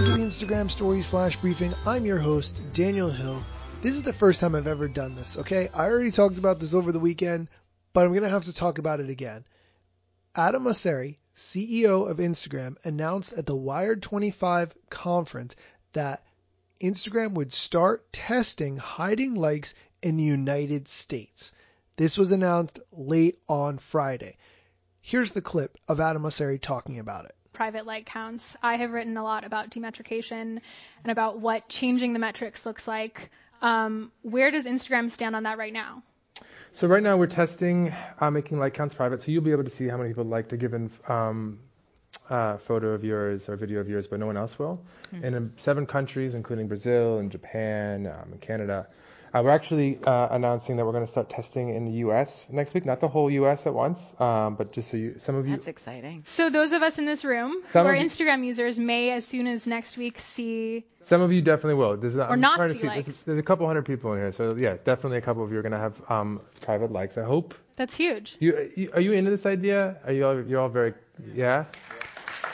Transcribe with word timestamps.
Instagram 0.00 0.70
Stories 0.70 1.04
Flash 1.04 1.36
Briefing. 1.36 1.74
I'm 1.86 2.06
your 2.06 2.18
host, 2.18 2.62
Daniel 2.72 3.10
Hill. 3.10 3.44
This 3.82 3.92
is 3.92 4.02
the 4.02 4.14
first 4.14 4.40
time 4.40 4.54
I've 4.54 4.66
ever 4.66 4.88
done 4.88 5.14
this, 5.14 5.36
okay? 5.36 5.68
I 5.74 5.90
already 5.90 6.10
talked 6.10 6.38
about 6.38 6.58
this 6.58 6.72
over 6.72 6.90
the 6.90 6.98
weekend, 6.98 7.48
but 7.92 8.06
I'm 8.06 8.12
going 8.12 8.22
to 8.22 8.30
have 8.30 8.44
to 8.44 8.54
talk 8.54 8.78
about 8.78 9.00
it 9.00 9.10
again. 9.10 9.44
Adam 10.34 10.64
Mosseri, 10.64 11.18
CEO 11.36 12.10
of 12.10 12.16
Instagram, 12.16 12.76
announced 12.82 13.34
at 13.34 13.44
the 13.44 13.54
Wired 13.54 14.00
25 14.02 14.74
conference 14.88 15.54
that 15.92 16.24
Instagram 16.80 17.32
would 17.32 17.52
start 17.52 18.10
testing 18.10 18.78
hiding 18.78 19.34
likes 19.34 19.74
in 20.02 20.16
the 20.16 20.24
United 20.24 20.88
States. 20.88 21.52
This 21.96 22.16
was 22.16 22.32
announced 22.32 22.78
late 22.90 23.38
on 23.50 23.76
Friday. 23.76 24.38
Here's 25.02 25.32
the 25.32 25.42
clip 25.42 25.76
of 25.88 26.00
Adam 26.00 26.22
Mosseri 26.22 26.58
talking 26.58 26.98
about 26.98 27.26
it. 27.26 27.34
Private 27.60 27.84
like 27.84 28.06
counts. 28.06 28.56
I 28.62 28.76
have 28.76 28.90
written 28.90 29.18
a 29.18 29.22
lot 29.22 29.44
about 29.44 29.68
demetrication 29.68 30.60
and 31.04 31.10
about 31.10 31.40
what 31.40 31.68
changing 31.68 32.14
the 32.14 32.18
metrics 32.18 32.64
looks 32.64 32.88
like. 32.88 33.28
Um, 33.60 34.10
where 34.22 34.50
does 34.50 34.64
Instagram 34.64 35.10
stand 35.10 35.36
on 35.36 35.42
that 35.42 35.58
right 35.58 35.70
now? 35.74 36.02
So 36.72 36.88
right 36.88 37.02
now 37.02 37.18
we're 37.18 37.26
testing 37.26 37.92
uh, 38.18 38.30
making 38.30 38.58
like 38.58 38.72
counts 38.72 38.94
private, 38.94 39.20
so 39.20 39.30
you'll 39.30 39.42
be 39.42 39.50
able 39.50 39.64
to 39.64 39.70
see 39.70 39.86
how 39.88 39.98
many 39.98 40.08
people 40.08 40.24
like 40.24 40.50
a 40.52 40.56
given 40.56 40.90
um, 41.06 41.58
uh, 42.30 42.56
photo 42.56 42.94
of 42.94 43.04
yours 43.04 43.46
or 43.46 43.56
video 43.56 43.80
of 43.80 43.90
yours, 43.90 44.06
but 44.06 44.20
no 44.20 44.26
one 44.26 44.38
else 44.38 44.58
will. 44.58 44.82
Mm-hmm. 45.14 45.24
And 45.26 45.36
in 45.36 45.52
seven 45.58 45.84
countries, 45.84 46.34
including 46.34 46.66
Brazil 46.66 47.18
and 47.18 47.30
Japan 47.30 48.06
um, 48.06 48.32
and 48.32 48.40
Canada, 48.40 48.86
uh, 49.32 49.42
we're 49.42 49.50
actually 49.50 49.98
uh, 50.04 50.28
announcing 50.30 50.76
that 50.76 50.84
we're 50.84 50.92
going 50.92 51.06
to 51.06 51.10
start 51.10 51.30
testing 51.30 51.68
in 51.68 51.84
the 51.84 51.92
U.S. 52.04 52.46
next 52.50 52.74
week. 52.74 52.84
Not 52.84 53.00
the 53.00 53.08
whole 53.08 53.30
U.S. 53.30 53.66
at 53.66 53.74
once, 53.74 54.00
um, 54.18 54.56
but 54.56 54.72
just 54.72 54.90
so 54.90 54.96
you, 54.96 55.18
some 55.18 55.36
of 55.36 55.46
you. 55.46 55.56
That's 55.56 55.68
exciting. 55.68 56.22
So 56.24 56.50
those 56.50 56.72
of 56.72 56.82
us 56.82 56.98
in 56.98 57.06
this 57.06 57.24
room 57.24 57.62
who 57.72 57.78
are 57.78 57.94
Instagram 57.94 58.44
users 58.44 58.78
may, 58.78 59.10
as 59.10 59.26
soon 59.26 59.46
as 59.46 59.66
next 59.66 59.96
week, 59.96 60.18
see. 60.18 60.84
Some 61.02 61.22
of 61.22 61.32
you 61.32 61.42
definitely 61.42 61.74
will. 61.74 61.96
There's 61.96 62.16
not, 62.16 62.30
or 62.30 62.32
I'm 62.32 62.40
not 62.40 62.58
see 62.58 62.74
to 62.74 62.80
see. 62.80 62.86
likes. 62.86 63.06
There's, 63.06 63.22
there's, 63.22 63.38
a 63.38 63.42
couple 63.42 63.66
hundred 63.66 63.86
people 63.86 64.12
in 64.14 64.18
here, 64.18 64.32
so 64.32 64.54
yeah, 64.56 64.76
definitely 64.84 65.18
a 65.18 65.22
couple 65.22 65.44
of 65.44 65.52
you 65.52 65.58
are 65.58 65.62
going 65.62 65.72
to 65.72 65.78
have 65.78 66.10
um, 66.10 66.40
private 66.60 66.90
likes. 66.90 67.16
I 67.16 67.24
hope. 67.24 67.54
That's 67.76 67.96
huge. 67.96 68.36
You, 68.40 68.68
you, 68.76 68.90
are 68.92 69.00
you 69.00 69.12
into 69.12 69.30
this 69.30 69.46
idea? 69.46 69.96
Are 70.04 70.12
you 70.12 70.26
all, 70.26 70.44
you're 70.44 70.60
all 70.60 70.68
very 70.68 70.94
yeah? 71.34 71.64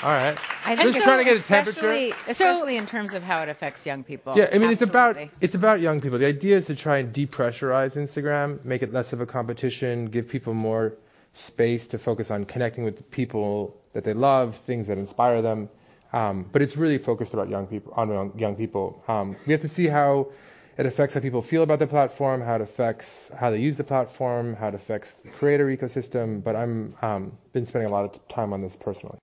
All 0.00 0.10
right. 0.10 0.38
I 0.64 0.76
think 0.76 0.92
just 0.92 0.98
so 0.98 1.04
trying 1.04 1.18
to 1.18 1.24
get 1.24 1.36
a 1.38 1.42
temperature. 1.42 1.80
Especially, 1.80 2.14
especially 2.28 2.76
in 2.76 2.86
terms 2.86 3.14
of 3.14 3.24
how 3.24 3.42
it 3.42 3.48
affects 3.48 3.84
young 3.84 4.04
people. 4.04 4.34
Yeah, 4.36 4.44
I 4.44 4.58
mean 4.58 4.70
Absolutely. 4.70 4.72
it's 4.72 4.82
about 4.82 5.16
it's 5.40 5.54
about 5.56 5.80
young 5.80 6.00
people. 6.00 6.18
The 6.18 6.26
idea 6.26 6.56
is 6.56 6.66
to 6.66 6.76
try 6.76 6.98
and 6.98 7.12
depressurize 7.12 7.96
Instagram, 7.96 8.64
make 8.64 8.82
it 8.82 8.92
less 8.92 9.12
of 9.12 9.20
a 9.20 9.26
competition, 9.26 10.06
give 10.06 10.28
people 10.28 10.54
more 10.54 10.94
space 11.32 11.88
to 11.88 11.98
focus 11.98 12.30
on 12.30 12.44
connecting 12.44 12.84
with 12.84 13.10
people 13.10 13.76
that 13.92 14.04
they 14.04 14.14
love, 14.14 14.56
things 14.56 14.86
that 14.86 14.98
inspire 14.98 15.42
them. 15.42 15.68
Um, 16.12 16.46
but 16.52 16.62
it's 16.62 16.76
really 16.76 16.98
focused 16.98 17.34
about 17.34 17.48
young 17.48 17.66
people 17.66 17.92
on 17.96 18.38
young 18.38 18.54
people. 18.54 19.02
Um, 19.08 19.36
we 19.46 19.52
have 19.52 19.62
to 19.62 19.68
see 19.68 19.88
how 19.88 20.28
it 20.76 20.86
affects 20.86 21.14
how 21.14 21.20
people 21.20 21.42
feel 21.42 21.64
about 21.64 21.80
the 21.80 21.88
platform, 21.88 22.40
how 22.40 22.54
it 22.54 22.60
affects 22.60 23.32
how 23.36 23.50
they 23.50 23.58
use 23.58 23.76
the 23.76 23.84
platform, 23.84 24.54
how 24.54 24.68
it 24.68 24.74
affects 24.74 25.10
the 25.12 25.28
creator 25.30 25.66
ecosystem. 25.66 26.44
But 26.44 26.54
I'm 26.54 26.94
um, 27.02 27.32
been 27.52 27.66
spending 27.66 27.90
a 27.90 27.92
lot 27.92 28.04
of 28.04 28.28
time 28.28 28.52
on 28.52 28.62
this 28.62 28.76
personally 28.76 29.18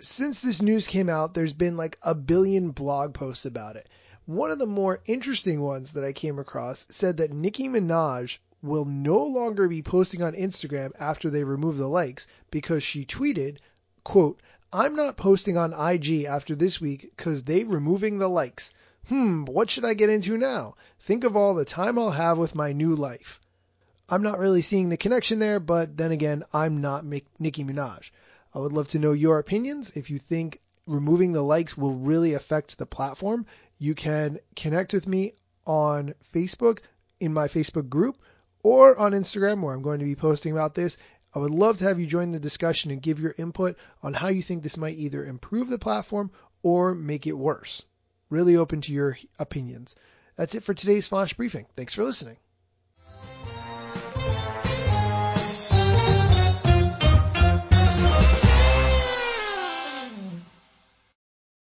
since 0.00 0.42
this 0.42 0.60
news 0.60 0.88
came 0.88 1.08
out, 1.08 1.34
there's 1.34 1.52
been 1.52 1.76
like 1.76 1.98
a 2.02 2.14
billion 2.14 2.70
blog 2.70 3.14
posts 3.14 3.46
about 3.46 3.76
it. 3.76 3.88
One 4.26 4.50
of 4.50 4.58
the 4.58 4.66
more 4.66 5.00
interesting 5.06 5.60
ones 5.60 5.92
that 5.92 6.04
I 6.04 6.12
came 6.12 6.38
across 6.38 6.86
said 6.90 7.18
that 7.18 7.32
Nicki 7.32 7.68
Minaj 7.68 8.38
will 8.62 8.86
no 8.86 9.22
longer 9.22 9.68
be 9.68 9.82
posting 9.82 10.22
on 10.22 10.32
Instagram 10.32 10.92
after 10.98 11.30
they 11.30 11.44
remove 11.44 11.76
the 11.76 11.86
likes 11.86 12.26
because 12.50 12.82
she 12.82 13.04
tweeted, 13.04 13.58
quote, 14.02 14.40
I'm 14.72 14.96
not 14.96 15.16
posting 15.16 15.56
on 15.56 15.72
IG 15.72 16.24
after 16.24 16.56
this 16.56 16.80
week 16.80 17.12
because 17.16 17.42
they 17.42 17.62
removing 17.62 18.18
the 18.18 18.28
likes. 18.28 18.72
Hmm, 19.08 19.44
what 19.44 19.70
should 19.70 19.84
I 19.84 19.94
get 19.94 20.08
into 20.08 20.38
now? 20.38 20.74
Think 21.00 21.24
of 21.24 21.36
all 21.36 21.54
the 21.54 21.64
time 21.64 21.98
I'll 21.98 22.10
have 22.10 22.38
with 22.38 22.54
my 22.54 22.72
new 22.72 22.96
life. 22.96 23.38
I'm 24.08 24.22
not 24.22 24.38
really 24.38 24.62
seeing 24.62 24.88
the 24.88 24.96
connection 24.96 25.38
there, 25.38 25.60
but 25.60 25.96
then 25.96 26.10
again, 26.10 26.42
I'm 26.52 26.80
not 26.80 27.04
Nicki 27.04 27.64
Minaj. 27.64 28.10
I 28.54 28.60
would 28.60 28.72
love 28.72 28.88
to 28.88 29.00
know 29.00 29.12
your 29.12 29.38
opinions. 29.38 29.90
If 29.96 30.10
you 30.10 30.18
think 30.18 30.60
removing 30.86 31.32
the 31.32 31.42
likes 31.42 31.76
will 31.76 31.94
really 31.94 32.34
affect 32.34 32.78
the 32.78 32.86
platform, 32.86 33.46
you 33.78 33.94
can 33.94 34.38
connect 34.54 34.92
with 34.92 35.08
me 35.08 35.34
on 35.66 36.14
Facebook 36.32 36.78
in 37.18 37.32
my 37.32 37.48
Facebook 37.48 37.88
group 37.88 38.16
or 38.62 38.96
on 38.96 39.12
Instagram 39.12 39.60
where 39.60 39.74
I'm 39.74 39.82
going 39.82 39.98
to 39.98 40.04
be 40.04 40.14
posting 40.14 40.52
about 40.52 40.74
this. 40.74 40.96
I 41.34 41.40
would 41.40 41.50
love 41.50 41.78
to 41.78 41.84
have 41.84 41.98
you 41.98 42.06
join 42.06 42.30
the 42.30 42.38
discussion 42.38 42.92
and 42.92 43.02
give 43.02 43.18
your 43.18 43.34
input 43.36 43.76
on 44.02 44.14
how 44.14 44.28
you 44.28 44.40
think 44.40 44.62
this 44.62 44.76
might 44.76 44.98
either 44.98 45.24
improve 45.24 45.68
the 45.68 45.78
platform 45.78 46.30
or 46.62 46.94
make 46.94 47.26
it 47.26 47.36
worse. 47.36 47.82
Really 48.30 48.56
open 48.56 48.82
to 48.82 48.92
your 48.92 49.18
opinions. 49.38 49.96
That's 50.36 50.54
it 50.54 50.62
for 50.62 50.74
today's 50.74 51.08
flash 51.08 51.34
briefing. 51.34 51.66
Thanks 51.76 51.94
for 51.94 52.04
listening. 52.04 52.36